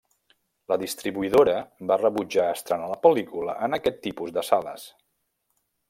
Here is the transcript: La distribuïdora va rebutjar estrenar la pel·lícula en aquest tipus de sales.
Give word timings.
La 0.71 0.77
distribuïdora 0.83 1.53
va 1.91 1.99
rebutjar 2.03 2.47
estrenar 2.55 2.89
la 2.95 2.99
pel·lícula 3.05 3.59
en 3.69 3.79
aquest 3.79 4.03
tipus 4.09 4.35
de 4.39 4.49
sales. 4.53 4.89